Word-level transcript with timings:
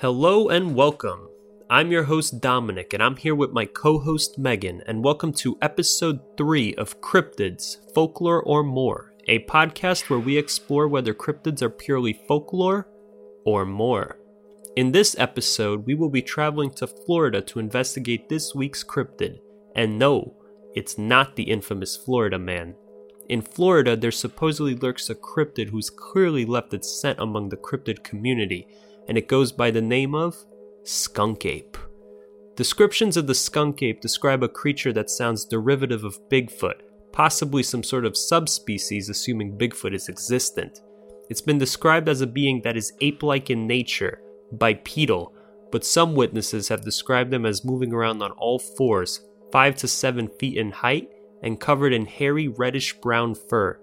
Hello 0.00 0.48
and 0.48 0.74
welcome. 0.74 1.28
I'm 1.68 1.92
your 1.92 2.04
host 2.04 2.40
Dominick, 2.40 2.94
and 2.94 3.02
I'm 3.02 3.16
here 3.16 3.34
with 3.34 3.50
my 3.50 3.66
co 3.66 3.98
host 3.98 4.40
Meaghan, 4.40 4.80
and 4.86 5.04
welcome 5.04 5.30
to 5.34 5.58
episode 5.60 6.20
3 6.38 6.74
of 6.76 7.02
Cryptids 7.02 7.76
Folklore 7.92 8.42
or 8.44 8.62
More, 8.62 9.12
a 9.28 9.44
podcast 9.44 10.08
where 10.08 10.18
we 10.18 10.38
explore 10.38 10.88
whether 10.88 11.12
cryptids 11.12 11.60
are 11.60 11.68
purely 11.68 12.14
folklore 12.26 12.88
or 13.44 13.66
more. 13.66 14.16
In 14.74 14.92
this 14.92 15.14
episode, 15.18 15.84
we 15.84 15.94
will 15.94 16.08
be 16.08 16.22
traveling 16.22 16.70
to 16.76 16.86
Florida 16.86 17.42
to 17.42 17.58
investigate 17.58 18.30
this 18.30 18.54
week's 18.54 18.82
cryptid, 18.82 19.40
and 19.76 19.98
no, 19.98 20.34
it's 20.74 20.96
not 20.96 21.36
the 21.36 21.50
infamous 21.50 21.98
Florida 21.98 22.38
man. 22.38 22.74
In 23.28 23.42
Florida, 23.42 23.96
there 23.96 24.10
supposedly 24.10 24.74
lurks 24.74 25.10
a 25.10 25.14
cryptid 25.14 25.68
who's 25.68 25.90
clearly 25.90 26.46
left 26.46 26.72
its 26.72 26.90
scent 26.90 27.20
among 27.20 27.50
the 27.50 27.58
cryptid 27.58 28.02
community 28.02 28.66
and 29.10 29.18
it 29.18 29.26
goes 29.26 29.50
by 29.50 29.72
the 29.72 29.82
name 29.82 30.14
of 30.14 30.36
skunk 30.84 31.44
ape. 31.44 31.76
Descriptions 32.54 33.16
of 33.16 33.26
the 33.26 33.34
skunk 33.34 33.82
ape 33.82 34.00
describe 34.00 34.44
a 34.44 34.48
creature 34.48 34.92
that 34.92 35.10
sounds 35.10 35.44
derivative 35.44 36.04
of 36.04 36.20
Bigfoot, 36.30 36.82
possibly 37.10 37.64
some 37.64 37.82
sort 37.82 38.06
of 38.06 38.16
subspecies 38.16 39.08
assuming 39.08 39.58
Bigfoot 39.58 39.94
is 39.94 40.08
existent. 40.08 40.80
It's 41.28 41.40
been 41.40 41.58
described 41.58 42.08
as 42.08 42.20
a 42.20 42.26
being 42.26 42.62
that 42.62 42.76
is 42.76 42.92
ape 43.00 43.24
like 43.24 43.50
in 43.50 43.66
nature, 43.66 44.22
bipedal, 44.52 45.34
but 45.72 45.84
some 45.84 46.14
witnesses 46.14 46.68
have 46.68 46.84
described 46.84 47.32
them 47.32 47.44
as 47.44 47.64
moving 47.64 47.92
around 47.92 48.22
on 48.22 48.30
all 48.32 48.60
fours, 48.60 49.26
5 49.50 49.74
to 49.74 49.88
7 49.88 50.28
feet 50.38 50.56
in 50.56 50.70
height, 50.70 51.10
and 51.42 51.58
covered 51.58 51.92
in 51.92 52.06
hairy 52.06 52.46
reddish 52.46 52.94
brown 53.00 53.34
fur. 53.34 53.76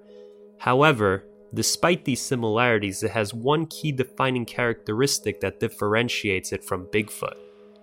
However, 0.59 1.25
Despite 1.53 2.06
these 2.06 2.22
similarities, 2.22 3.03
it 3.03 3.12
has 3.12 3.34
one 3.34 3.66
key 3.67 3.92
defining 3.92 4.45
characteristic 4.45 5.40
that 5.40 5.59
differentiates 5.59 6.52
it 6.52 6.64
from 6.64 6.88
Bigfoot, 6.88 7.36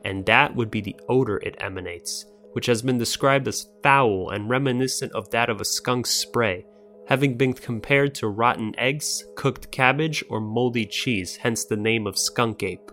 and 0.04 0.26
that 0.26 0.54
would 0.54 0.70
be 0.70 0.80
the 0.80 0.96
odor 1.08 1.38
it 1.38 1.56
emanates, 1.58 2.26
which 2.52 2.66
has 2.66 2.82
been 2.82 2.98
described 2.98 3.48
as 3.48 3.68
foul 3.82 4.30
and 4.30 4.50
reminiscent 4.50 5.12
of 5.12 5.30
that 5.30 5.48
of 5.48 5.60
a 5.60 5.64
skunk's 5.64 6.10
spray, 6.10 6.66
having 7.08 7.36
been 7.36 7.54
compared 7.54 8.14
to 8.14 8.28
rotten 8.28 8.74
eggs, 8.78 9.24
cooked 9.34 9.70
cabbage, 9.70 10.22
or 10.28 10.40
moldy 10.40 10.86
cheese, 10.86 11.36
hence 11.36 11.64
the 11.64 11.76
name 11.76 12.06
of 12.06 12.18
skunk 12.18 12.62
ape. 12.62 12.90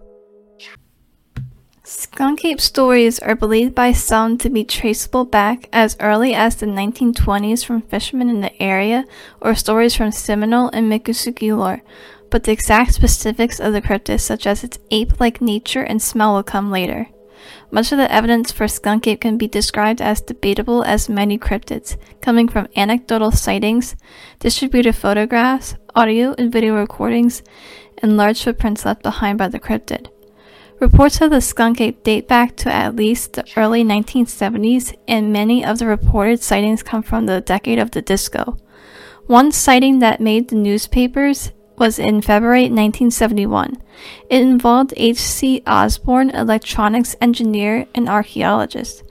Skunk 1.83 2.45
ape 2.45 2.61
stories 2.61 3.17
are 3.17 3.35
believed 3.35 3.73
by 3.73 3.91
some 3.91 4.37
to 4.37 4.51
be 4.51 4.63
traceable 4.63 5.25
back 5.25 5.67
as 5.73 5.97
early 5.99 6.31
as 6.31 6.55
the 6.55 6.67
1920s 6.67 7.65
from 7.65 7.81
fishermen 7.81 8.29
in 8.29 8.41
the 8.41 8.61
area 8.61 9.03
or 9.41 9.55
stories 9.55 9.95
from 9.95 10.11
Seminole 10.11 10.69
and 10.73 10.91
Miccosukee 10.91 11.57
lore, 11.57 11.81
but 12.29 12.43
the 12.43 12.51
exact 12.51 12.93
specifics 12.93 13.59
of 13.59 13.73
the 13.73 13.81
cryptid, 13.81 14.19
such 14.19 14.45
as 14.45 14.63
its 14.63 14.77
ape 14.91 15.19
like 15.19 15.41
nature 15.41 15.81
and 15.81 16.03
smell, 16.03 16.35
will 16.35 16.43
come 16.43 16.69
later. 16.69 17.07
Much 17.71 17.91
of 17.91 17.97
the 17.97 18.11
evidence 18.11 18.51
for 18.51 18.67
skunk 18.67 19.07
ape 19.07 19.21
can 19.21 19.35
be 19.35 19.47
described 19.47 20.01
as 20.01 20.21
debatable 20.21 20.83
as 20.83 21.09
many 21.09 21.39
cryptids, 21.39 21.97
coming 22.22 22.47
from 22.47 22.67
anecdotal 22.75 23.31
sightings, 23.31 23.95
distributed 24.38 24.94
photographs, 24.94 25.73
audio 25.95 26.35
and 26.38 26.51
video 26.51 26.75
recordings, 26.75 27.41
and 27.97 28.17
large 28.17 28.44
footprints 28.44 28.85
left 28.85 29.01
behind 29.01 29.39
by 29.39 29.47
the 29.47 29.59
cryptid. 29.59 30.09
Reports 30.81 31.22
of 31.22 31.30
the 31.30 31.42
skunk 31.42 31.80
ape 31.80 32.02
date 32.02 32.28
back 32.28 32.56
to 32.56 32.74
at 32.74 32.96
least 32.96 33.34
the 33.34 33.46
early 33.56 33.84
1970s, 33.84 34.97
and 35.08 35.31
many 35.31 35.64
of 35.64 35.78
the 35.78 35.86
reported 35.86 36.42
sightings 36.42 36.81
come 36.81 37.03
from 37.03 37.28
the 37.28 37.40
decade 37.40 37.78
of 37.78 37.92
the 37.92 38.02
disco. 38.02 38.58
One 39.28 39.52
sighting 39.52 40.00
that 40.00 40.19
made 40.19 40.47
the 40.47 40.56
newspapers 40.56 41.52
was 41.78 42.00
in 42.00 42.24
February 42.24 42.64
1971. 42.64 43.78
It 44.28 44.42
involved 44.42 44.96
H.C. 44.97 45.62
Osborne, 45.68 46.31
electronics 46.31 47.16
engineer 47.22 47.86
and 47.94 48.09
archaeologist, 48.09 49.03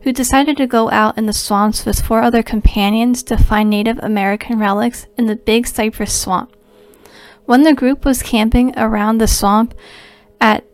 who 0.00 0.12
decided 0.12 0.56
to 0.56 0.66
go 0.66 0.90
out 0.90 1.16
in 1.16 1.26
the 1.26 1.32
swamps 1.32 1.86
with 1.86 2.02
four 2.02 2.20
other 2.20 2.42
companions 2.42 3.22
to 3.22 3.36
find 3.36 3.70
Native 3.70 4.00
American 4.02 4.58
relics 4.58 5.06
in 5.16 5.26
the 5.26 5.36
Big 5.36 5.68
Cypress 5.68 6.20
Swamp. 6.20 6.52
When 7.44 7.62
the 7.62 7.74
group 7.74 8.04
was 8.04 8.24
camping 8.24 8.76
around 8.76 9.18
the 9.18 9.28
swamp 9.28 9.72
at 10.40 10.64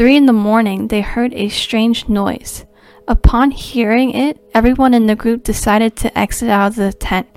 three 0.00 0.16
in 0.16 0.24
the 0.24 0.32
morning, 0.32 0.88
they 0.88 1.02
heard 1.02 1.34
a 1.34 1.50
strange 1.50 2.08
noise. 2.08 2.64
Upon 3.06 3.50
hearing 3.50 4.12
it, 4.12 4.40
everyone 4.54 4.94
in 4.94 5.06
the 5.06 5.14
group 5.14 5.44
decided 5.44 5.94
to 5.96 6.18
exit 6.18 6.48
out 6.48 6.68
of 6.68 6.76
the 6.76 6.94
tent, 6.94 7.28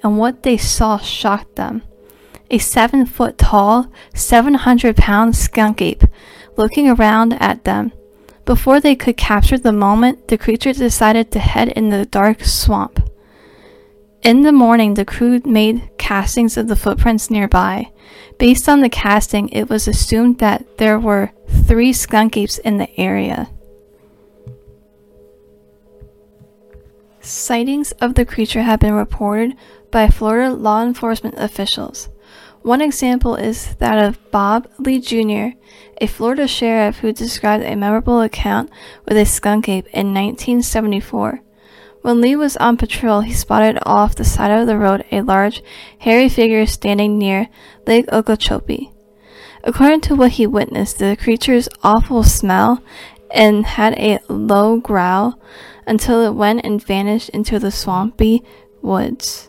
and 0.00 0.16
what 0.16 0.44
they 0.44 0.56
saw 0.56 0.96
shocked 0.98 1.56
them. 1.56 1.82
A 2.52 2.58
seven 2.58 3.04
foot 3.04 3.36
tall, 3.36 3.90
700 4.14 4.96
pound 4.96 5.34
skunk 5.34 5.82
ape 5.82 6.04
looking 6.56 6.88
around 6.88 7.32
at 7.42 7.64
them. 7.64 7.90
Before 8.44 8.78
they 8.78 8.94
could 8.94 9.16
capture 9.16 9.58
the 9.58 9.72
moment, 9.72 10.28
the 10.28 10.38
creature 10.38 10.72
decided 10.72 11.32
to 11.32 11.40
head 11.40 11.70
in 11.70 11.90
the 11.90 12.06
dark 12.06 12.44
swamp. 12.44 13.10
In 14.24 14.40
the 14.40 14.52
morning, 14.52 14.94
the 14.94 15.04
crew 15.04 15.42
made 15.44 15.90
castings 15.98 16.56
of 16.56 16.66
the 16.66 16.76
footprints 16.76 17.30
nearby. 17.30 17.90
Based 18.38 18.70
on 18.70 18.80
the 18.80 18.88
casting, 18.88 19.50
it 19.50 19.68
was 19.68 19.86
assumed 19.86 20.38
that 20.38 20.78
there 20.78 20.98
were 20.98 21.30
three 21.66 21.92
skunk 21.92 22.38
apes 22.38 22.56
in 22.56 22.78
the 22.78 22.88
area. 22.98 23.50
Sightings 27.20 27.92
of 28.00 28.14
the 28.14 28.24
creature 28.24 28.62
have 28.62 28.80
been 28.80 28.94
reported 28.94 29.56
by 29.90 30.08
Florida 30.08 30.54
law 30.54 30.82
enforcement 30.82 31.34
officials. 31.36 32.08
One 32.62 32.80
example 32.80 33.34
is 33.36 33.74
that 33.74 34.02
of 34.02 34.18
Bob 34.30 34.70
Lee 34.78 35.00
Jr., 35.00 35.54
a 36.00 36.06
Florida 36.06 36.48
sheriff 36.48 37.00
who 37.00 37.12
described 37.12 37.62
a 37.62 37.76
memorable 37.76 38.22
account 38.22 38.70
with 39.04 39.18
a 39.18 39.26
skunk 39.26 39.68
ape 39.68 39.86
in 39.88 40.14
1974. 40.14 41.42
When 42.04 42.20
Lee 42.20 42.36
was 42.36 42.58
on 42.58 42.76
patrol, 42.76 43.22
he 43.22 43.32
spotted 43.32 43.78
off 43.86 44.14
the 44.14 44.24
side 44.24 44.50
of 44.50 44.66
the 44.66 44.76
road 44.76 45.06
a 45.10 45.22
large, 45.22 45.62
hairy 46.00 46.28
figure 46.28 46.66
standing 46.66 47.16
near 47.16 47.48
Lake 47.86 48.04
Okeechobee. 48.12 48.92
According 49.62 50.02
to 50.02 50.14
what 50.14 50.32
he 50.32 50.46
witnessed, 50.46 50.98
the 50.98 51.16
creature's 51.18 51.66
awful 51.82 52.22
smell 52.22 52.84
and 53.30 53.64
had 53.64 53.94
a 53.94 54.18
low 54.28 54.76
growl 54.80 55.40
until 55.86 56.20
it 56.20 56.34
went 56.34 56.62
and 56.62 56.84
vanished 56.84 57.30
into 57.30 57.58
the 57.58 57.70
swampy 57.70 58.42
woods. 58.82 59.48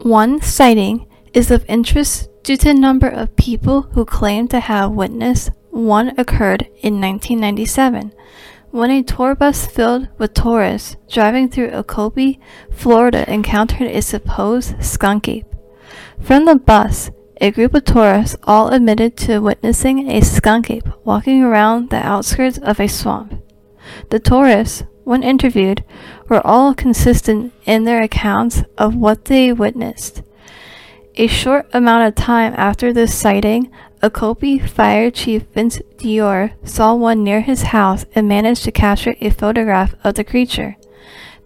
One 0.00 0.40
sighting 0.40 1.06
is 1.34 1.50
of 1.50 1.66
interest 1.68 2.30
due 2.42 2.56
to 2.56 2.68
the 2.68 2.72
number 2.72 3.08
of 3.08 3.36
people 3.36 3.82
who 3.82 4.06
claim 4.06 4.48
to 4.48 4.60
have 4.60 4.92
witnessed 4.92 5.50
one 5.68 6.14
occurred 6.16 6.62
in 6.80 7.02
1997 7.02 8.14
when 8.74 8.90
a 8.90 9.04
tour 9.04 9.36
bus 9.36 9.66
filled 9.66 10.08
with 10.18 10.34
tourists 10.34 10.96
driving 11.08 11.48
through 11.48 11.70
Okeechobee, 11.70 12.40
Florida 12.72 13.24
encountered 13.32 13.86
a 13.86 14.02
supposed 14.02 14.82
skunk 14.82 15.28
ape. 15.28 15.46
From 16.20 16.44
the 16.44 16.56
bus, 16.56 17.08
a 17.40 17.52
group 17.52 17.72
of 17.72 17.84
tourists 17.84 18.34
all 18.42 18.70
admitted 18.70 19.16
to 19.18 19.38
witnessing 19.38 20.10
a 20.10 20.20
skunk 20.22 20.72
ape 20.72 20.88
walking 21.04 21.40
around 21.44 21.90
the 21.90 22.04
outskirts 22.04 22.58
of 22.58 22.80
a 22.80 22.88
swamp. 22.88 23.40
The 24.10 24.18
tourists, 24.18 24.82
when 25.04 25.22
interviewed, 25.22 25.84
were 26.28 26.44
all 26.44 26.74
consistent 26.74 27.52
in 27.66 27.84
their 27.84 28.02
accounts 28.02 28.64
of 28.76 28.96
what 28.96 29.26
they 29.26 29.52
witnessed. 29.52 30.24
A 31.14 31.28
short 31.28 31.68
amount 31.72 32.08
of 32.08 32.16
time 32.16 32.54
after 32.56 32.92
this 32.92 33.14
sighting, 33.14 33.70
Okeechobee 34.02 34.58
Fire 34.58 35.10
Chief 35.10 35.42
Vince 35.54 35.80
Doerr 35.96 36.52
saw 36.64 36.94
one 36.94 37.24
near 37.24 37.40
his 37.40 37.62
house 37.62 38.04
and 38.14 38.28
managed 38.28 38.64
to 38.64 38.72
capture 38.72 39.14
a 39.20 39.30
photograph 39.30 39.94
of 40.04 40.14
the 40.14 40.24
creature. 40.24 40.76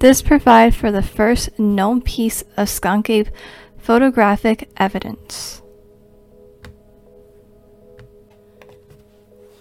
This 0.01 0.23
provided 0.23 0.75
for 0.75 0.91
the 0.91 1.03
first 1.03 1.59
known 1.59 2.01
piece 2.03 2.45
of 2.57 2.69
skunk 2.69 3.11
ape 3.11 3.29
photographic 3.77 4.69
evidence. 4.77 5.63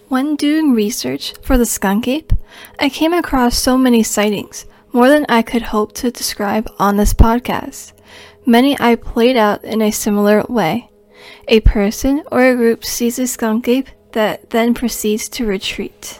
When 0.09 0.35
doing 0.35 0.73
research 0.73 1.33
for 1.41 1.57
the 1.57 1.65
skunk 1.65 2.07
ape, 2.07 2.31
I 2.79 2.89
came 2.89 3.13
across 3.13 3.57
so 3.57 3.77
many 3.77 4.03
sightings, 4.03 4.65
more 4.93 5.09
than 5.09 5.25
I 5.27 5.41
could 5.41 5.63
hope 5.63 5.91
to 5.95 6.11
describe 6.11 6.71
on 6.79 6.97
this 6.97 7.13
podcast. 7.13 7.93
Many 8.45 8.79
I 8.79 8.95
played 8.95 9.35
out 9.35 9.63
in 9.65 9.81
a 9.81 9.91
similar 9.91 10.43
way. 10.47 10.89
A 11.47 11.59
person 11.61 12.23
or 12.31 12.43
a 12.43 12.55
group 12.55 12.83
sees 12.83 13.19
a 13.19 13.27
skunk 13.27 13.67
ape 13.67 13.87
that 14.11 14.49
then 14.49 14.73
proceeds 14.73 15.29
to 15.29 15.45
retreat. 15.45 16.19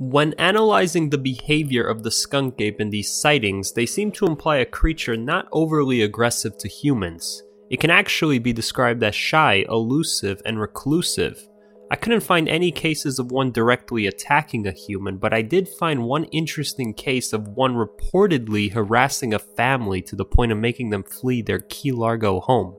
When 0.00 0.32
analyzing 0.34 1.10
the 1.10 1.18
behavior 1.18 1.82
of 1.82 2.04
the 2.04 2.10
skunk 2.10 2.60
ape 2.60 2.80
in 2.80 2.90
these 2.90 3.10
sightings, 3.10 3.72
they 3.72 3.84
seem 3.84 4.12
to 4.12 4.26
imply 4.26 4.58
a 4.58 4.64
creature 4.64 5.16
not 5.16 5.48
overly 5.50 6.02
aggressive 6.02 6.56
to 6.58 6.68
humans. 6.68 7.42
It 7.68 7.80
can 7.80 7.90
actually 7.90 8.38
be 8.38 8.52
described 8.52 9.02
as 9.02 9.16
shy, 9.16 9.64
elusive, 9.68 10.40
and 10.46 10.60
reclusive. 10.60 11.48
I 11.90 11.96
couldn't 11.96 12.20
find 12.20 12.48
any 12.48 12.70
cases 12.70 13.18
of 13.18 13.30
one 13.30 13.50
directly 13.50 14.06
attacking 14.06 14.66
a 14.66 14.72
human, 14.72 15.16
but 15.16 15.32
I 15.32 15.40
did 15.40 15.68
find 15.68 16.04
one 16.04 16.24
interesting 16.24 16.92
case 16.92 17.32
of 17.32 17.48
one 17.48 17.74
reportedly 17.74 18.72
harassing 18.72 19.32
a 19.32 19.38
family 19.38 20.02
to 20.02 20.14
the 20.14 20.26
point 20.26 20.52
of 20.52 20.58
making 20.58 20.90
them 20.90 21.02
flee 21.02 21.40
their 21.40 21.60
Key 21.60 21.92
Largo 21.92 22.40
home. 22.40 22.76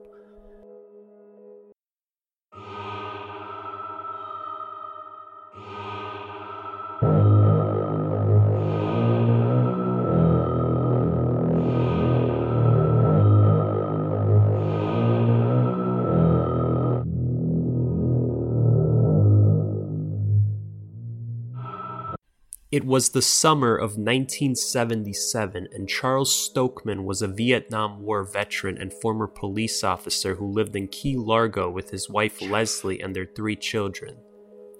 It 22.79 22.85
was 22.85 23.09
the 23.09 23.21
summer 23.21 23.75
of 23.75 23.97
1977, 23.97 25.67
and 25.73 25.89
Charles 25.89 26.33
Stokeman 26.33 27.03
was 27.03 27.21
a 27.21 27.27
Vietnam 27.27 28.01
War 28.01 28.23
veteran 28.23 28.77
and 28.77 28.93
former 28.93 29.27
police 29.27 29.83
officer 29.83 30.35
who 30.35 30.53
lived 30.53 30.77
in 30.77 30.87
Key 30.87 31.17
Largo 31.17 31.69
with 31.69 31.89
his 31.89 32.09
wife 32.09 32.41
Leslie 32.41 33.01
and 33.01 33.13
their 33.13 33.25
three 33.25 33.57
children. 33.57 34.15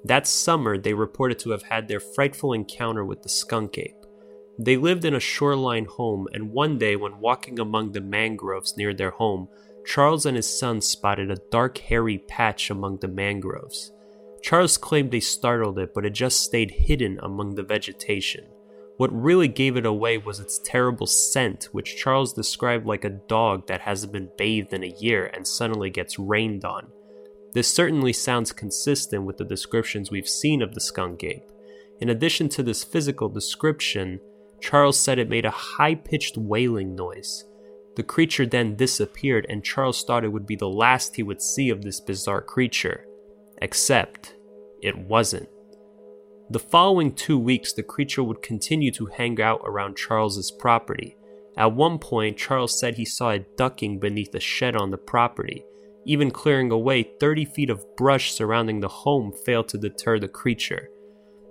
That 0.06 0.28
summer, 0.28 0.78
they 0.78 0.94
reported 0.94 1.40
to 1.40 1.52
have 1.52 1.64
had 1.64 1.90
their 1.90 2.00
frightful 2.00 2.54
encounter 2.54 3.04
with 3.04 3.22
the 3.22 3.28
skunk 3.28 3.78
ape. 3.78 4.06
They 4.58 4.78
lived 4.78 5.04
in 5.04 5.14
a 5.14 5.20
shoreline 5.20 5.84
home, 5.84 6.30
and 6.32 6.54
one 6.54 6.78
day, 6.78 6.96
when 6.96 7.20
walking 7.20 7.60
among 7.60 7.92
the 7.92 8.00
mangroves 8.00 8.78
near 8.78 8.94
their 8.94 9.12
home, 9.12 9.50
Charles 9.86 10.26
and 10.26 10.38
his 10.38 10.48
son 10.58 10.80
spotted 10.80 11.30
a 11.30 11.42
dark, 11.52 11.80
hairy 11.80 12.20
patch 12.20 12.70
among 12.70 13.00
the 13.00 13.10
mangroves. 13.10 13.92
Charles 14.42 14.78
claimed 14.78 15.12
they 15.12 15.20
startled 15.20 15.80
it, 15.80 15.94
but 15.94 16.06
it 16.06 16.14
just 16.14 16.42
stayed 16.42 16.72
hidden 16.72 17.20
among 17.22 17.56
the 17.56 17.64
vegetation. 17.64 18.46
What 18.98 19.14
really 19.14 19.48
gave 19.48 19.78
it 19.78 19.86
away 19.86 20.18
was 20.18 20.40
its 20.40 20.60
terrible 20.64 21.08
scent, 21.08 21.70
which 21.72 21.96
Charles 21.96 22.34
described 22.34 22.86
like 22.86 23.06
a 23.06 23.10
dog 23.10 23.68
that 23.68 23.82
hasn't 23.82 24.12
been 24.12 24.30
bathed 24.38 24.74
in 24.74 24.84
a 24.84 24.94
year 25.00 25.28
and 25.34 25.48
suddenly 25.48 25.90
gets 25.90 26.20
rained 26.20 26.66
on. 26.66 26.88
This 27.54 27.74
certainly 27.74 28.14
sounds 28.14 28.52
consistent 28.52 29.24
with 29.24 29.38
the 29.38 29.46
descriptions 29.46 30.12
we've 30.12 30.28
seen 30.28 30.62
of 30.62 30.74
the 30.74 30.82
skunk 30.82 31.24
ape. 31.24 31.50
In 32.00 32.10
addition 32.10 32.50
to 32.50 32.64
this 32.64 32.84
physical 32.84 33.30
description, 33.30 34.20
Charles 34.62 35.00
said 35.00 35.18
it 35.18 35.30
made 35.30 35.46
a 35.46 35.52
high 35.52 35.96
pitched 35.96 36.38
wailing 36.38 36.96
noise. 36.96 37.46
The 37.96 38.04
creature 38.04 38.46
then 38.46 38.76
disappeared, 38.76 39.46
and 39.50 39.64
Charles 39.64 40.04
thought 40.04 40.24
it 40.24 40.32
would 40.32 40.46
be 40.46 40.56
the 40.56 40.70
last 40.70 41.16
he 41.16 41.24
would 41.24 41.42
see 41.42 41.70
of 41.70 41.82
this 41.82 42.00
bizarre 42.00 42.42
creature. 42.42 43.06
Except, 43.62 44.36
it 44.82 44.98
wasn't. 44.98 45.50
The 46.50 46.60
following 46.60 47.14
two 47.14 47.38
weeks, 47.38 47.74
the 47.74 47.84
creature 47.84 48.24
would 48.24 48.42
continue 48.42 48.92
to 48.94 49.06
hang 49.06 49.40
out 49.42 49.62
around 49.66 49.98
Charles's 49.98 50.50
property. 50.50 51.16
At 51.58 51.74
one 51.74 52.00
point, 52.00 52.38
Charles 52.38 52.80
said 52.80 52.96
he 52.96 53.06
saw 53.06 53.32
it 53.32 53.58
ducking 53.58 54.00
beneath 54.00 54.34
a 54.34 54.40
shed 54.40 54.76
on 54.76 54.90
the 54.90 54.98
property. 54.98 55.64
Even 56.06 56.32
clearing 56.32 56.72
away 56.72 57.04
30 57.20 57.46
feet 57.46 57.70
of 57.70 57.86
brush 57.98 58.32
surrounding 58.32 58.80
the 58.80 58.88
home 58.88 59.34
failed 59.46 59.68
to 59.70 59.78
deter 59.78 60.18
the 60.18 60.28
creature. 60.28 60.90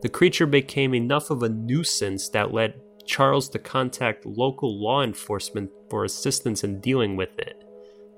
The 0.00 0.08
creature 0.08 0.46
became 0.46 0.94
enough 0.94 1.30
of 1.30 1.42
a 1.42 1.48
nuisance 1.48 2.28
that 2.30 2.52
led 2.52 2.80
Charles 3.04 3.48
to 3.50 3.58
contact 3.58 4.26
local 4.26 4.82
law 4.82 5.02
enforcement 5.02 5.70
for 5.90 6.04
assistance 6.04 6.64
in 6.64 6.80
dealing 6.80 7.16
with 7.16 7.38
it. 7.38 7.62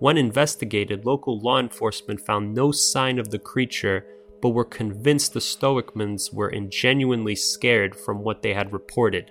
When 0.01 0.17
investigated, 0.17 1.05
local 1.05 1.39
law 1.41 1.61
enforcement 1.61 2.23
found 2.23 2.55
no 2.55 2.73
sign 2.73 3.19
of 3.19 3.31
the 3.31 3.39
creature, 3.39 4.07
but 4.41 4.49
were 4.49 4.65
convinced 4.65 5.35
the 5.35 5.41
Stoichmans 5.41 6.33
were 6.33 6.51
genuinely 6.71 7.37
scared 7.37 7.95
from 7.95 8.25
what 8.25 8.41
they 8.41 8.55
had 8.55 8.73
reported. 8.73 9.31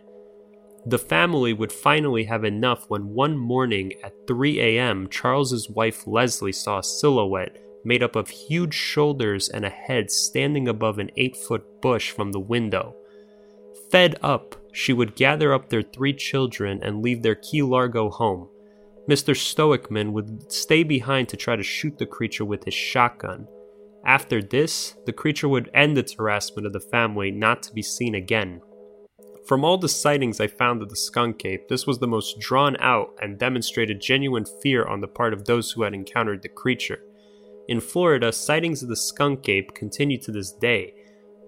The 0.86 1.00
family 1.00 1.54
would 1.54 1.72
finally 1.72 2.26
have 2.26 2.44
enough 2.44 2.86
when 2.88 3.16
one 3.16 3.36
morning 3.36 3.94
at 4.04 4.28
3 4.28 4.62
a.m., 4.62 5.10
Charles's 5.10 5.70
wife 5.72 6.06
Leslie 6.06 6.52
saw 6.52 6.78
a 6.78 6.84
silhouette 6.84 7.58
made 7.84 8.04
up 8.04 8.16
of 8.16 8.30
huge 8.30 8.76
shoulders 8.76 9.50
and 9.50 9.66
a 9.66 9.70
head 9.70 10.12
standing 10.12 10.68
above 10.68 11.00
an 11.00 11.10
8-foot 11.18 11.82
bush 11.82 12.12
from 12.12 12.32
the 12.32 12.40
window. 12.40 12.96
Fed 13.92 14.20
up, 14.22 14.56
she 14.72 14.94
would 14.94 15.16
gather 15.16 15.52
up 15.52 15.70
their 15.70 15.82
three 15.82 16.14
children 16.14 16.80
and 16.84 17.02
leave 17.02 17.24
their 17.24 17.36
Key 17.36 17.64
Largo 17.64 18.12
home. 18.12 18.50
Mr. 19.10 19.34
Stoichman 19.34 20.12
would 20.12 20.52
stay 20.52 20.84
behind 20.84 21.28
to 21.30 21.36
try 21.36 21.56
to 21.56 21.64
shoot 21.64 21.98
the 21.98 22.06
creature 22.06 22.46
with 22.46 22.64
his 22.64 22.76
shotgun. 22.76 23.48
After 24.06 24.40
this, 24.40 24.96
the 25.08 25.14
creature 25.14 25.50
would 25.50 25.72
end 25.74 25.98
its 25.98 26.14
harassment 26.14 26.68
of 26.68 26.74
the 26.74 26.80
family, 26.80 27.32
not 27.32 27.64
to 27.64 27.74
be 27.74 27.82
seen 27.82 28.14
again. 28.14 28.62
From 29.48 29.66
all 29.66 29.80
the 29.80 29.90
sightings 29.90 30.40
I 30.40 30.46
found 30.46 30.84
of 30.84 30.90
the 30.90 30.96
skunk 30.96 31.44
ape, 31.44 31.70
this 31.70 31.88
was 31.88 31.98
the 31.98 32.08
most 32.08 32.40
drawn 32.40 32.78
out 32.80 33.16
and 33.20 33.40
demonstrated 33.40 34.00
genuine 34.00 34.46
fear 34.62 34.86
on 34.86 35.02
the 35.02 35.08
part 35.08 35.34
of 35.34 35.46
those 35.46 35.72
who 35.72 35.82
had 35.82 35.96
encountered 35.96 36.44
the 36.44 36.50
creature. 36.50 37.00
In 37.68 37.80
Florida, 37.80 38.32
sightings 38.32 38.84
of 38.84 38.90
the 38.90 38.96
skunk 38.96 39.50
ape 39.50 39.74
continue 39.74 40.20
to 40.20 40.32
this 40.32 40.52
day, 40.52 40.94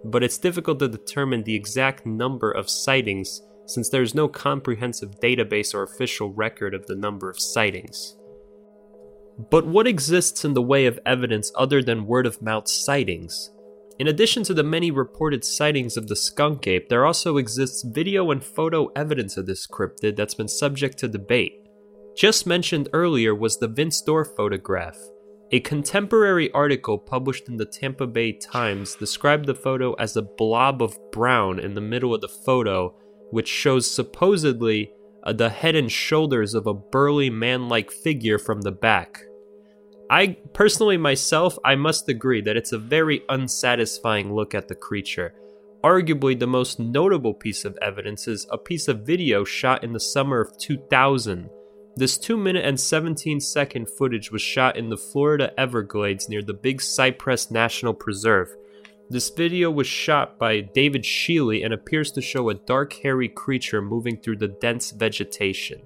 but 0.03 0.23
it's 0.23 0.39
difficult 0.39 0.79
to 0.79 0.87
determine 0.87 1.43
the 1.43 1.53
exact 1.53 2.07
number 2.07 2.49
of 2.49 2.71
sightings 2.71 3.43
since 3.65 3.89
there 3.89 4.01
is 4.01 4.15
no 4.15 4.27
comprehensive 4.27 5.19
database 5.19 5.73
or 5.73 5.83
official 5.83 6.33
record 6.33 6.73
of 6.73 6.85
the 6.87 6.95
number 6.95 7.29
of 7.29 7.39
sightings. 7.39 8.17
But 9.49 9.65
what 9.65 9.87
exists 9.87 10.43
in 10.45 10.53
the 10.53 10.61
way 10.61 10.85
of 10.85 10.99
evidence 11.05 11.51
other 11.55 11.81
than 11.81 12.05
word 12.05 12.25
of 12.25 12.41
mouth 12.41 12.67
sightings? 12.67 13.51
In 13.99 14.07
addition 14.07 14.43
to 14.43 14.53
the 14.53 14.63
many 14.63 14.91
reported 14.91 15.45
sightings 15.45 15.95
of 15.95 16.07
the 16.07 16.15
skunk 16.15 16.67
ape, 16.67 16.89
there 16.89 17.05
also 17.05 17.37
exists 17.37 17.83
video 17.83 18.31
and 18.31 18.43
photo 18.43 18.87
evidence 18.95 19.37
of 19.37 19.45
this 19.45 19.67
cryptid 19.67 20.15
that's 20.15 20.33
been 20.33 20.47
subject 20.47 20.97
to 20.99 21.07
debate. 21.07 21.53
Just 22.15 22.45
mentioned 22.45 22.89
earlier 22.93 23.33
was 23.33 23.57
the 23.57 23.67
Vince 23.67 24.01
Doerr 24.01 24.25
photograph. 24.25 24.97
A 25.51 25.59
contemporary 25.59 26.51
article 26.51 26.97
published 26.97 27.47
in 27.47 27.57
the 27.57 27.65
Tampa 27.65 28.07
Bay 28.07 28.31
Times 28.31 28.95
described 28.95 29.45
the 29.45 29.55
photo 29.55 29.93
as 29.93 30.15
a 30.15 30.21
blob 30.21 30.81
of 30.81 30.97
brown 31.11 31.59
in 31.59 31.73
the 31.73 31.81
middle 31.81 32.13
of 32.13 32.21
the 32.21 32.27
photo 32.27 32.95
which 33.31 33.47
shows 33.47 33.89
supposedly 33.89 34.91
uh, 35.23 35.33
the 35.33 35.49
head 35.49 35.75
and 35.75 35.91
shoulders 35.91 36.53
of 36.53 36.67
a 36.67 36.73
burly 36.73 37.29
man 37.29 37.67
like 37.67 37.91
figure 37.91 38.37
from 38.37 38.61
the 38.61 38.71
back. 38.71 39.23
I 40.09 40.37
personally, 40.53 40.97
myself, 40.97 41.57
I 41.63 41.75
must 41.75 42.09
agree 42.09 42.41
that 42.41 42.57
it's 42.57 42.73
a 42.73 42.77
very 42.77 43.23
unsatisfying 43.29 44.33
look 44.33 44.53
at 44.53 44.67
the 44.67 44.75
creature. 44.75 45.33
Arguably, 45.83 46.37
the 46.37 46.47
most 46.47 46.79
notable 46.79 47.33
piece 47.33 47.65
of 47.65 47.77
evidence 47.81 48.27
is 48.27 48.45
a 48.51 48.57
piece 48.57 48.87
of 48.87 49.05
video 49.05 49.43
shot 49.43 49.83
in 49.83 49.93
the 49.93 49.99
summer 49.99 50.41
of 50.41 50.57
2000. 50.57 51.49
This 51.95 52.17
2 52.17 52.37
minute 52.37 52.65
and 52.65 52.79
17 52.79 53.39
second 53.39 53.89
footage 53.89 54.31
was 54.31 54.41
shot 54.41 54.77
in 54.77 54.89
the 54.89 54.97
Florida 54.97 55.51
Everglades 55.57 56.29
near 56.29 56.41
the 56.41 56.53
Big 56.53 56.81
Cypress 56.81 57.49
National 57.49 57.93
Preserve. 57.93 58.49
This 59.11 59.29
video 59.29 59.69
was 59.69 59.87
shot 59.87 60.39
by 60.39 60.61
David 60.61 61.03
Shealy 61.03 61.65
and 61.65 61.73
appears 61.73 62.13
to 62.13 62.21
show 62.21 62.47
a 62.47 62.53
dark, 62.53 62.93
hairy 62.93 63.27
creature 63.27 63.81
moving 63.81 64.15
through 64.15 64.37
the 64.37 64.47
dense 64.47 64.91
vegetation. 64.91 65.81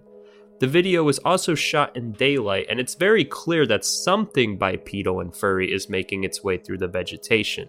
The 0.60 0.68
video 0.68 1.04
was 1.04 1.18
also 1.18 1.56
shot 1.56 1.98
in 1.98 2.12
daylight, 2.12 2.68
and 2.70 2.80
it's 2.80 2.94
very 2.94 3.26
clear 3.26 3.66
that 3.66 3.84
something 3.84 4.60
bipedal 4.60 5.22
and 5.22 5.36
furry 5.36 5.74
is 5.74 5.90
making 5.90 6.24
its 6.24 6.44
way 6.44 6.60
through 6.60 6.78
the 6.78 6.88
vegetation. 6.88 7.68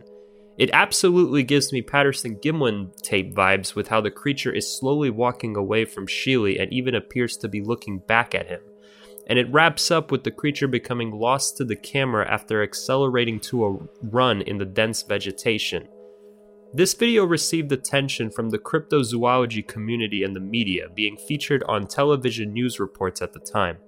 It 0.59 0.69
absolutely 0.75 1.43
gives 1.43 1.73
me 1.73 1.81
Patterson 1.81 2.37
Gimlin 2.37 2.95
tape 3.01 3.35
vibes 3.35 3.75
with 3.75 3.89
how 3.89 4.03
the 4.03 4.11
creature 4.11 4.53
is 4.53 4.77
slowly 4.79 5.09
walking 5.09 5.57
away 5.57 5.87
from 5.87 6.07
Shealy 6.07 6.61
and 6.61 6.71
even 6.71 6.95
appears 6.95 7.35
to 7.39 7.49
be 7.49 7.63
looking 7.63 8.01
back 8.01 8.35
at 8.35 8.47
him 8.47 8.61
and 9.27 9.39
it 9.39 9.53
wraps 9.53 9.91
up 9.91 10.11
with 10.11 10.25
the 10.25 10.31
creature 10.31 10.69
becoming 10.69 11.11
lost 11.11 11.57
to 11.57 11.65
the 11.65 11.77
camera 11.77 12.31
after 12.31 12.63
accelerating 12.63 13.41
to 13.41 13.65
a 13.67 13.79
run 14.03 14.43
in 14.43 14.59
the 14.59 14.65
dense 14.65 15.03
vegetation. 15.03 15.89
This 16.75 16.95
video 16.95 17.25
received 17.25 17.73
attention 17.73 18.31
from 18.31 18.51
the 18.51 18.59
cryptozoology 18.59 19.67
community 19.67 20.25
and 20.25 20.37
the 20.37 20.41
media, 20.41 20.89
being 20.95 21.17
featured 21.17 21.63
on 21.65 21.87
television 21.87 22.53
news 22.53 22.79
reports 22.79 23.23
at 23.23 23.33
the 23.33 23.41
time. 23.41 23.79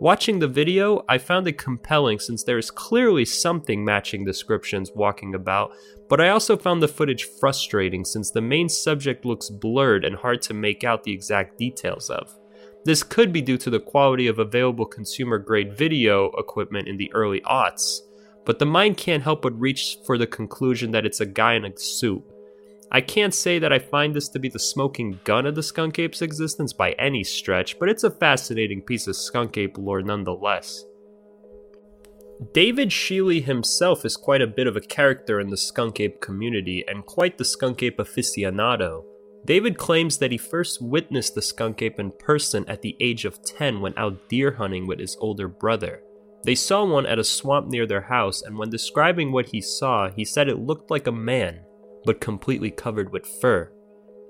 Watching 0.00 0.40
the 0.40 0.48
video, 0.48 1.04
I 1.08 1.18
found 1.18 1.46
it 1.46 1.56
compelling 1.56 2.18
since 2.18 2.42
there 2.42 2.58
is 2.58 2.70
clearly 2.70 3.24
something 3.24 3.84
matching 3.84 4.24
descriptions 4.24 4.90
walking 4.94 5.34
about, 5.34 5.72
but 6.08 6.20
I 6.20 6.30
also 6.30 6.56
found 6.56 6.82
the 6.82 6.88
footage 6.88 7.24
frustrating 7.40 8.04
since 8.04 8.30
the 8.30 8.42
main 8.42 8.68
subject 8.68 9.24
looks 9.24 9.48
blurred 9.48 10.04
and 10.04 10.16
hard 10.16 10.42
to 10.42 10.54
make 10.54 10.82
out 10.82 11.04
the 11.04 11.12
exact 11.12 11.58
details 11.58 12.10
of. 12.10 12.36
This 12.84 13.02
could 13.02 13.32
be 13.32 13.40
due 13.40 13.56
to 13.58 13.70
the 13.70 13.80
quality 13.80 14.26
of 14.26 14.38
available 14.38 14.84
consumer 14.84 15.38
grade 15.38 15.76
video 15.76 16.30
equipment 16.32 16.86
in 16.86 16.98
the 16.98 17.12
early 17.14 17.40
aughts, 17.40 18.00
but 18.44 18.58
the 18.58 18.66
mind 18.66 18.98
can't 18.98 19.22
help 19.22 19.40
but 19.42 19.58
reach 19.58 19.98
for 20.04 20.18
the 20.18 20.26
conclusion 20.26 20.90
that 20.90 21.06
it's 21.06 21.20
a 21.20 21.26
guy 21.26 21.54
in 21.54 21.64
a 21.64 21.76
suit. 21.78 22.22
I 22.92 23.00
can't 23.00 23.34
say 23.34 23.58
that 23.58 23.72
I 23.72 23.78
find 23.78 24.14
this 24.14 24.28
to 24.28 24.38
be 24.38 24.50
the 24.50 24.58
smoking 24.58 25.18
gun 25.24 25.46
of 25.46 25.54
the 25.54 25.62
skunk 25.62 25.98
ape's 25.98 26.20
existence 26.20 26.74
by 26.74 26.92
any 26.92 27.24
stretch, 27.24 27.78
but 27.78 27.88
it's 27.88 28.04
a 28.04 28.10
fascinating 28.10 28.82
piece 28.82 29.06
of 29.06 29.16
skunk 29.16 29.56
ape 29.56 29.78
lore 29.78 30.02
nonetheless. 30.02 30.84
David 32.52 32.90
Shealy 32.90 33.42
himself 33.42 34.04
is 34.04 34.16
quite 34.16 34.42
a 34.42 34.46
bit 34.46 34.66
of 34.66 34.76
a 34.76 34.80
character 34.80 35.40
in 35.40 35.48
the 35.48 35.56
skunk 35.56 36.00
ape 36.00 36.20
community 36.20 36.84
and 36.86 37.06
quite 37.06 37.38
the 37.38 37.44
skunk 37.44 37.82
ape 37.82 37.98
aficionado. 37.98 39.04
David 39.44 39.76
claims 39.76 40.18
that 40.18 40.32
he 40.32 40.38
first 40.38 40.80
witnessed 40.80 41.34
the 41.34 41.42
skunk 41.42 41.82
ape 41.82 42.00
in 42.00 42.12
person 42.12 42.64
at 42.66 42.80
the 42.80 42.96
age 43.00 43.24
of 43.24 43.44
10 43.44 43.80
when 43.80 43.92
out 43.98 44.28
deer 44.28 44.52
hunting 44.52 44.86
with 44.86 44.98
his 44.98 45.16
older 45.20 45.48
brother. 45.48 46.02
They 46.44 46.54
saw 46.54 46.84
one 46.84 47.06
at 47.06 47.18
a 47.18 47.24
swamp 47.24 47.68
near 47.68 47.86
their 47.86 48.02
house, 48.02 48.42
and 48.42 48.56
when 48.56 48.70
describing 48.70 49.32
what 49.32 49.46
he 49.46 49.60
saw, 49.60 50.10
he 50.10 50.24
said 50.24 50.48
it 50.48 50.58
looked 50.58 50.90
like 50.90 51.06
a 51.06 51.12
man, 51.12 51.60
but 52.04 52.20
completely 52.20 52.70
covered 52.70 53.12
with 53.12 53.26
fur. 53.26 53.70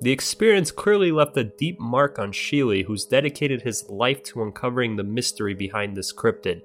The 0.01 0.13
experience 0.13 0.71
clearly 0.71 1.13
left 1.13 1.37
a 1.37 1.45
deep 1.45 1.79
mark 1.81 2.19
on 2.19 2.33
Shealy, 2.33 2.85
who's 2.85 3.05
dedicated 3.05 3.63
his 3.63 3.89
life 3.89 4.23
to 4.25 4.43
uncovering 4.43 4.97
the 4.97 5.05
mystery 5.05 5.55
behind 5.55 5.97
this 5.97 6.13
cryptid. 6.13 6.61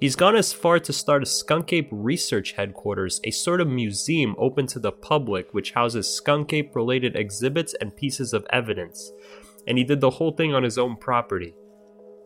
He's 0.00 0.16
gone 0.16 0.34
as 0.34 0.50
far 0.50 0.78
to 0.78 0.94
start 0.94 1.22
a 1.22 1.26
skunk 1.26 1.74
ape 1.74 1.90
research 1.92 2.52
headquarters, 2.52 3.20
a 3.22 3.30
sort 3.30 3.60
of 3.60 3.68
museum 3.68 4.34
open 4.38 4.66
to 4.68 4.78
the 4.78 4.92
public 4.92 5.52
which 5.52 5.72
houses 5.72 6.08
skunk 6.08 6.54
ape 6.54 6.74
related 6.74 7.16
exhibits 7.16 7.74
and 7.82 7.94
pieces 7.94 8.32
of 8.32 8.46
evidence. 8.50 9.12
And 9.66 9.76
he 9.76 9.84
did 9.84 10.00
the 10.00 10.08
whole 10.08 10.32
thing 10.32 10.54
on 10.54 10.62
his 10.62 10.78
own 10.78 10.96
property. 10.96 11.54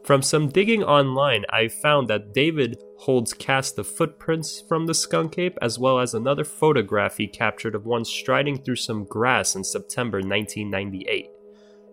From 0.05 0.23
some 0.23 0.51
digging 0.51 0.85
online, 0.85 1.47
I 1.51 1.67
found 1.67 2.07
that 2.09 2.33
David 2.33 2.77
holds 2.99 3.33
cast 3.33 3.77
of 3.79 3.89
footprints 3.89 4.63
from 4.69 4.87
the 4.87 4.95
skunk 4.95 5.37
ape 5.39 5.59
as 5.61 5.77
well 5.77 5.99
as 5.99 6.15
another 6.15 6.45
photograph 6.45 7.17
he 7.17 7.27
captured 7.27 7.75
of 7.75 7.87
one 7.87 8.05
striding 8.05 8.63
through 8.63 8.77
some 8.77 9.05
grass 9.05 9.57
in 9.57 9.65
September 9.65 10.19
1998. 10.19 11.27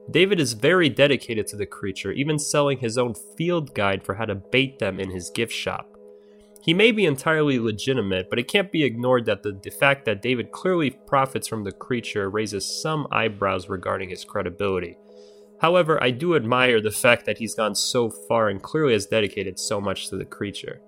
David 0.09 0.39
is 0.39 0.53
very 0.53 0.89
dedicated 0.89 1.47
to 1.47 1.55
the 1.55 1.65
creature, 1.65 2.11
even 2.11 2.39
selling 2.39 2.79
his 2.79 2.97
own 2.97 3.13
field 3.37 3.73
guide 3.75 4.03
for 4.03 4.15
how 4.15 4.25
to 4.25 4.35
bait 4.35 4.79
them 4.79 4.99
in 4.99 5.11
his 5.11 5.29
gift 5.29 5.53
shop. 5.53 5.87
He 6.63 6.73
may 6.73 6.91
be 6.91 7.05
entirely 7.05 7.59
legitimate, 7.59 8.29
but 8.29 8.37
it 8.37 8.47
can't 8.47 8.71
be 8.71 8.83
ignored 8.83 9.25
that 9.25 9.41
the, 9.41 9.59
the 9.63 9.71
fact 9.71 10.05
that 10.05 10.21
David 10.21 10.51
clearly 10.51 10.91
profits 11.07 11.47
from 11.47 11.63
the 11.63 11.71
creature 11.71 12.29
raises 12.29 12.81
some 12.81 13.07
eyebrows 13.11 13.69
regarding 13.69 14.09
his 14.09 14.23
credibility. 14.23 14.97
However, 15.59 16.01
I 16.03 16.11
do 16.11 16.35
admire 16.35 16.81
the 16.81 16.91
fact 16.91 17.25
that 17.25 17.37
he's 17.37 17.55
gone 17.55 17.75
so 17.75 18.09
far 18.09 18.49
and 18.49 18.61
clearly 18.61 18.93
has 18.93 19.05
dedicated 19.05 19.59
so 19.59 19.79
much 19.79 20.09
to 20.09 20.17
the 20.17 20.25
creature. 20.25 20.81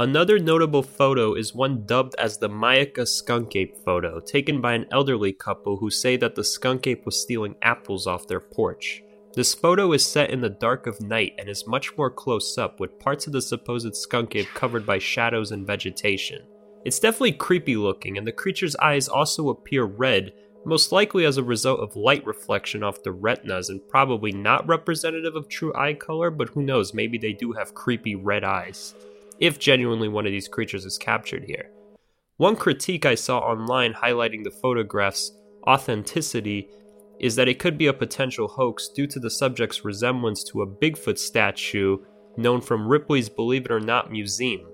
Another 0.00 0.38
notable 0.38 0.82
photo 0.82 1.34
is 1.34 1.54
one 1.54 1.84
dubbed 1.84 2.14
as 2.14 2.38
the 2.38 2.48
Myakka 2.48 3.06
skunk 3.06 3.54
ape 3.54 3.76
photo, 3.84 4.18
taken 4.18 4.58
by 4.58 4.72
an 4.72 4.86
elderly 4.90 5.30
couple 5.30 5.76
who 5.76 5.90
say 5.90 6.16
that 6.16 6.34
the 6.34 6.42
skunk 6.42 6.86
ape 6.86 7.04
was 7.04 7.20
stealing 7.20 7.54
apples 7.60 8.06
off 8.06 8.26
their 8.26 8.40
porch. 8.40 9.02
This 9.34 9.54
photo 9.54 9.92
is 9.92 10.02
set 10.02 10.30
in 10.30 10.40
the 10.40 10.48
dark 10.48 10.86
of 10.86 11.02
night 11.02 11.34
and 11.38 11.50
is 11.50 11.66
much 11.66 11.98
more 11.98 12.10
close 12.10 12.56
up, 12.56 12.80
with 12.80 12.98
parts 12.98 13.26
of 13.26 13.34
the 13.34 13.42
supposed 13.42 13.94
skunk 13.94 14.36
ape 14.36 14.48
covered 14.54 14.86
by 14.86 14.98
shadows 14.98 15.52
and 15.52 15.66
vegetation. 15.66 16.46
It's 16.86 16.98
definitely 16.98 17.32
creepy 17.32 17.76
looking, 17.76 18.16
and 18.16 18.26
the 18.26 18.32
creature's 18.32 18.76
eyes 18.76 19.06
also 19.06 19.50
appear 19.50 19.84
red, 19.84 20.32
most 20.64 20.92
likely 20.92 21.26
as 21.26 21.36
a 21.36 21.44
result 21.44 21.78
of 21.78 21.94
light 21.94 22.24
reflection 22.24 22.82
off 22.82 23.02
the 23.02 23.12
retinas 23.12 23.68
and 23.68 23.86
probably 23.86 24.32
not 24.32 24.66
representative 24.66 25.36
of 25.36 25.50
true 25.50 25.74
eye 25.74 25.92
color, 25.92 26.30
but 26.30 26.48
who 26.48 26.62
knows, 26.62 26.94
maybe 26.94 27.18
they 27.18 27.34
do 27.34 27.52
have 27.52 27.74
creepy 27.74 28.14
red 28.14 28.44
eyes 28.44 28.94
if 29.40 29.58
genuinely 29.58 30.08
one 30.08 30.26
of 30.26 30.32
these 30.32 30.48
creatures 30.48 30.84
is 30.84 30.98
captured 30.98 31.44
here. 31.44 31.70
One 32.36 32.56
critique 32.56 33.04
I 33.04 33.14
saw 33.16 33.38
online 33.38 33.94
highlighting 33.94 34.44
the 34.44 34.50
photograph's 34.50 35.32
authenticity 35.66 36.68
is 37.18 37.36
that 37.36 37.48
it 37.48 37.58
could 37.58 37.76
be 37.76 37.86
a 37.86 37.92
potential 37.92 38.48
hoax 38.48 38.88
due 38.88 39.06
to 39.06 39.20
the 39.20 39.30
subject's 39.30 39.84
resemblance 39.84 40.42
to 40.44 40.62
a 40.62 40.66
Bigfoot 40.66 41.18
statue 41.18 41.98
known 42.36 42.60
from 42.60 42.88
Ripley's 42.88 43.28
Believe 43.28 43.66
It 43.66 43.70
or 43.70 43.80
Not 43.80 44.10
museum. 44.10 44.66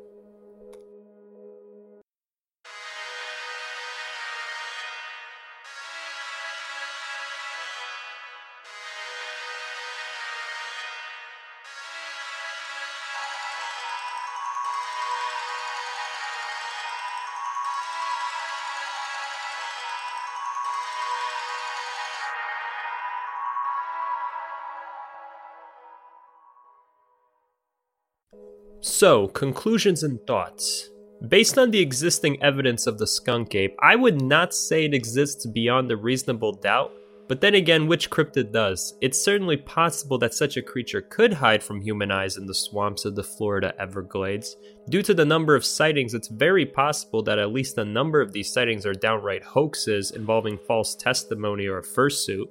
So, 28.98 29.28
conclusions 29.28 30.04
and 30.04 30.26
thoughts. 30.26 30.88
Based 31.28 31.58
on 31.58 31.70
the 31.70 31.80
existing 31.80 32.42
evidence 32.42 32.86
of 32.86 32.96
the 32.96 33.06
skunk 33.06 33.54
ape, 33.54 33.76
I 33.82 33.94
would 33.94 34.22
not 34.22 34.54
say 34.54 34.86
it 34.86 34.94
exists 34.94 35.44
beyond 35.44 35.92
a 35.92 35.98
reasonable 35.98 36.54
doubt, 36.54 36.92
but 37.28 37.42
then 37.42 37.56
again, 37.56 37.88
which 37.88 38.08
cryptid 38.08 38.54
does? 38.54 38.96
It's 39.02 39.22
certainly 39.22 39.58
possible 39.58 40.16
that 40.20 40.32
such 40.32 40.56
a 40.56 40.62
creature 40.62 41.02
could 41.02 41.34
hide 41.34 41.62
from 41.62 41.82
human 41.82 42.10
eyes 42.10 42.38
in 42.38 42.46
the 42.46 42.54
swamps 42.54 43.04
of 43.04 43.14
the 43.14 43.22
Florida 43.22 43.74
Everglades. 43.78 44.56
Due 44.88 45.02
to 45.02 45.12
the 45.12 45.26
number 45.26 45.54
of 45.54 45.66
sightings, 45.66 46.14
it's 46.14 46.28
very 46.28 46.64
possible 46.64 47.22
that 47.24 47.38
at 47.38 47.52
least 47.52 47.76
a 47.76 47.84
number 47.84 48.22
of 48.22 48.32
these 48.32 48.50
sightings 48.50 48.86
are 48.86 48.94
downright 48.94 49.42
hoaxes 49.42 50.12
involving 50.12 50.58
false 50.66 50.94
testimony 50.94 51.66
or 51.66 51.80
a 51.80 51.82
fursuit. 51.82 52.46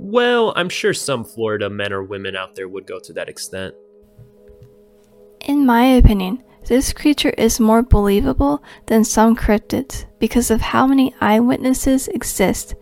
Well, 0.00 0.52
I'm 0.56 0.68
sure 0.68 0.94
some 0.94 1.24
Florida 1.24 1.70
men 1.70 1.92
or 1.92 2.02
women 2.02 2.34
out 2.34 2.56
there 2.56 2.68
would 2.68 2.88
go 2.88 2.98
to 2.98 3.12
that 3.12 3.28
extent. 3.28 3.76
In 5.48 5.64
my 5.64 5.86
opinion, 5.86 6.44
this 6.66 6.92
creature 6.92 7.30
is 7.30 7.58
more 7.58 7.82
believable 7.82 8.62
than 8.84 9.02
some 9.02 9.34
cryptids 9.34 10.04
because 10.18 10.50
of 10.50 10.60
how 10.60 10.86
many 10.86 11.14
eyewitnesses 11.22 12.06
exist 12.08 12.74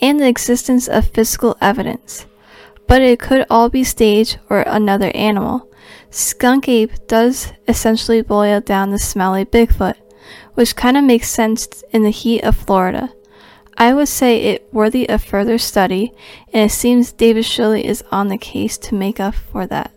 and 0.00 0.20
the 0.20 0.28
existence 0.28 0.86
of 0.86 1.08
physical 1.08 1.56
evidence. 1.60 2.26
But 2.86 3.02
it 3.02 3.18
could 3.18 3.44
all 3.50 3.68
be 3.68 3.82
staged 3.82 4.38
or 4.48 4.60
another 4.60 5.10
animal. 5.16 5.68
Skunk 6.10 6.68
ape 6.68 6.92
does 7.08 7.52
essentially 7.66 8.22
boil 8.22 8.60
down 8.60 8.92
to 8.92 9.00
smelly 9.00 9.44
Bigfoot, 9.44 9.96
which 10.54 10.76
kind 10.76 10.96
of 10.96 11.02
makes 11.02 11.28
sense 11.28 11.82
in 11.90 12.04
the 12.04 12.10
heat 12.10 12.42
of 12.42 12.54
Florida. 12.54 13.12
I 13.76 13.94
would 13.94 14.06
say 14.06 14.42
it 14.42 14.68
worthy 14.72 15.08
of 15.08 15.24
further 15.24 15.58
study, 15.58 16.12
and 16.52 16.70
it 16.70 16.72
seems 16.72 17.10
David 17.10 17.42
Shealy 17.46 17.82
is 17.82 18.04
on 18.12 18.28
the 18.28 18.38
case 18.38 18.78
to 18.78 18.94
make 18.94 19.18
up 19.18 19.34
for 19.34 19.66
that. 19.66 19.90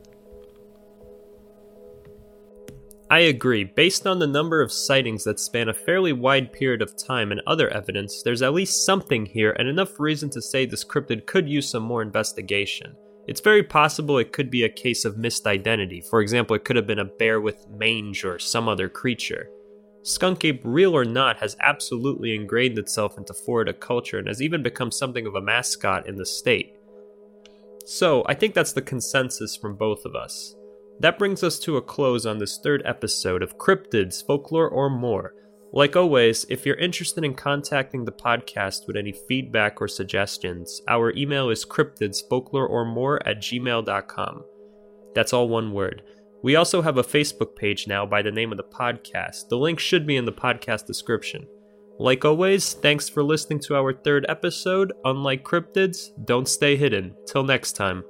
I 3.09 3.19
agree. 3.19 3.63
Based 3.63 4.07
on 4.07 4.17
the 4.17 4.25
number 4.25 4.61
of 4.61 4.71
sightings 4.71 5.23
that 5.25 5.39
span 5.39 5.69
a 5.69 5.73
fairly 5.73 6.11
wide 6.11 6.51
period 6.51 6.81
of 6.81 6.97
time 6.97 7.31
and 7.31 7.39
other 7.45 7.69
evidence, 7.69 8.23
there's 8.23 8.41
at 8.41 8.53
least 8.53 8.83
something 8.83 9.27
here 9.27 9.51
and 9.51 9.67
enough 9.67 9.99
reason 9.99 10.29
to 10.31 10.41
say 10.41 10.65
this 10.65 10.83
cryptid 10.83 11.27
could 11.27 11.47
use 11.47 11.69
some 11.69 11.83
more 11.83 12.01
investigation. 12.01 12.95
It's 13.27 13.41
very 13.41 13.61
possible 13.61 14.17
it 14.17 14.33
could 14.33 14.49
be 14.49 14.63
a 14.63 14.69
case 14.69 15.05
of 15.05 15.17
missed 15.17 15.45
identity. 15.45 16.01
For 16.01 16.19
example, 16.19 16.55
it 16.55 16.65
could 16.65 16.75
have 16.75 16.87
been 16.87 16.99
a 16.99 17.05
bear 17.05 17.41
with 17.41 17.67
mange 17.69 18.25
or 18.25 18.39
some 18.39 18.67
other 18.67 18.89
creature. 18.89 19.49
Skunk 20.01 20.43
ape, 20.45 20.61
real 20.63 20.95
or 20.95 21.05
not, 21.05 21.37
has 21.37 21.57
absolutely 21.61 22.35
ingrained 22.35 22.77
itself 22.77 23.17
into 23.17 23.33
Florida 23.33 23.73
culture 23.73 24.17
and 24.17 24.27
has 24.27 24.41
even 24.41 24.61
become 24.63 24.91
something 24.91 25.25
of 25.27 25.35
a 25.35 25.41
mascot 25.41 26.07
in 26.07 26.15
the 26.15 26.25
state. 26.25 26.73
So, 27.85 28.23
I 28.27 28.33
think 28.33 28.55
that's 28.55 28.73
the 28.73 28.81
consensus 28.81 29.55
from 29.55 29.75
both 29.75 30.05
of 30.05 30.15
us. 30.15 30.55
That 30.99 31.19
brings 31.19 31.43
us 31.43 31.59
to 31.59 31.77
a 31.77 31.81
close 31.81 32.25
on 32.25 32.37
this 32.37 32.59
third 32.63 32.81
episode 32.85 33.43
of 33.43 33.57
Cryptids, 33.57 34.25
Folklore, 34.25 34.69
or 34.69 34.89
More. 34.89 35.33
Like 35.73 35.97
always, 35.97 36.45
if 36.49 36.65
you're 36.65 36.77
interested 36.77 37.25
in 37.25 37.33
contacting 37.33 38.05
the 38.05 38.11
podcast 38.13 38.87
with 38.87 38.95
any 38.95 39.11
feedback 39.11 39.81
or 39.81 39.89
suggestions, 39.89 40.81
our 40.87 41.13
email 41.17 41.49
is 41.49 41.65
cryptidsfolklore 41.65 43.19
at 43.25 43.39
gmail.com. 43.39 44.43
That's 45.13 45.33
all 45.33 45.49
one 45.49 45.73
word. 45.73 46.01
We 46.43 46.55
also 46.55 46.81
have 46.81 46.97
a 46.97 47.03
Facebook 47.03 47.55
page 47.57 47.87
now 47.87 48.05
by 48.05 48.21
the 48.21 48.31
name 48.31 48.51
of 48.51 48.57
the 48.57 48.63
podcast. 48.63 49.49
The 49.49 49.57
link 49.57 49.79
should 49.79 50.07
be 50.07 50.15
in 50.15 50.25
the 50.25 50.31
podcast 50.31 50.85
description. 50.85 51.45
Like 51.97 52.23
always, 52.23 52.73
thanks 52.73 53.09
for 53.09 53.23
listening 53.23 53.59
to 53.61 53.75
our 53.75 53.93
third 53.93 54.25
episode. 54.29 54.93
Unlike 55.03 55.43
cryptids, 55.43 56.09
don't 56.25 56.47
stay 56.47 56.75
hidden. 56.75 57.15
Till 57.25 57.43
next 57.43 57.73
time. 57.73 58.03